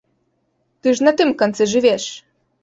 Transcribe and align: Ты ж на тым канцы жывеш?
Ты 0.81 0.87
ж 0.99 1.05
на 1.09 1.13
тым 1.19 1.35
канцы 1.43 1.63
жывеш? 1.75 2.03